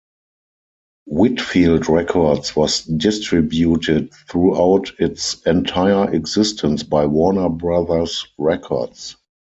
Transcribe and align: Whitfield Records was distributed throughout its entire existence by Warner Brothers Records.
Whitfield 1.05 1.87
Records 1.87 2.55
was 2.55 2.81
distributed 2.85 4.11
throughout 4.31 4.91
its 4.97 5.39
entire 5.45 6.11
existence 6.11 6.81
by 6.81 7.05
Warner 7.05 7.49
Brothers 7.49 8.25
Records. 8.39 9.15